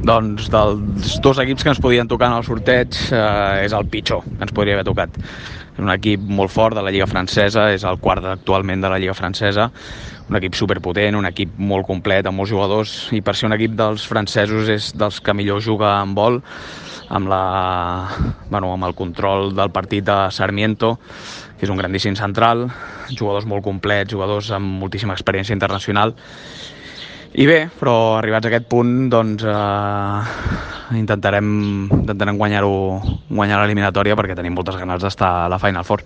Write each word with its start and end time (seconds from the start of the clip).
Doncs 0.00 0.46
dels 0.48 1.18
dos 1.20 1.38
equips 1.42 1.64
que 1.64 1.68
ens 1.74 1.80
podien 1.82 2.08
tocar 2.08 2.30
en 2.30 2.38
el 2.38 2.44
sorteig 2.46 2.96
eh, 3.12 3.66
és 3.66 3.74
el 3.76 3.84
pitjor 3.92 4.22
que 4.24 4.46
ens 4.46 4.54
podria 4.56 4.78
haver 4.78 4.86
tocat. 4.88 5.18
És 5.74 5.82
un 5.82 5.92
equip 5.92 6.22
molt 6.24 6.52
fort 6.52 6.78
de 6.78 6.84
la 6.84 6.92
Lliga 6.94 7.08
Francesa, 7.10 7.66
és 7.74 7.84
el 7.84 8.00
quart 8.00 8.24
actualment 8.32 8.80
de 8.80 8.88
la 8.88 8.96
Lliga 9.00 9.16
Francesa, 9.18 9.68
un 10.30 10.38
equip 10.38 10.56
superpotent, 10.56 11.18
un 11.18 11.28
equip 11.28 11.52
molt 11.58 11.84
complet, 11.88 12.24
amb 12.24 12.40
molts 12.40 12.52
jugadors, 12.54 12.94
i 13.12 13.20
per 13.20 13.36
ser 13.36 13.50
un 13.50 13.56
equip 13.58 13.76
dels 13.76 14.06
francesos 14.08 14.72
és 14.72 14.90
dels 14.96 15.20
que 15.20 15.36
millor 15.36 15.60
juga 15.60 15.98
en 16.00 16.16
vol, 16.16 16.40
amb, 17.10 17.28
la, 17.28 17.44
bueno, 18.48 18.72
amb 18.72 18.88
el 18.88 18.96
control 18.96 19.52
del 19.58 19.72
partit 19.74 20.06
de 20.06 20.18
Sarmiento, 20.32 20.94
que 21.58 21.66
és 21.68 21.72
un 21.72 21.80
grandíssim 21.80 22.16
central, 22.16 22.70
jugadors 23.10 23.44
molt 23.44 23.66
complets, 23.66 24.14
jugadors 24.14 24.48
amb 24.56 24.80
moltíssima 24.80 25.12
experiència 25.18 25.52
internacional, 25.52 26.14
i 27.32 27.46
bé, 27.46 27.68
però 27.78 28.16
arribats 28.18 28.48
a 28.48 28.50
aquest 28.50 28.66
punt, 28.70 28.94
doncs 29.12 29.44
eh, 29.46 30.96
intentarem, 30.98 31.50
intentarem 32.00 32.38
guanyar-ho 32.40 32.72
guanyar 33.28 33.60
l'eliminatòria 33.60 34.16
perquè 34.18 34.34
tenim 34.38 34.56
moltes 34.58 34.78
ganes 34.80 35.02
d'estar 35.04 35.30
a 35.44 35.48
la 35.52 35.60
Final 35.62 35.86
Four. 35.86 36.02